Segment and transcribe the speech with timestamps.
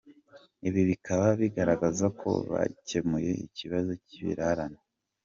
[0.67, 4.79] Ibi bikaba bigaragaza ko bwakemuye ikibazo cy’ibirarane.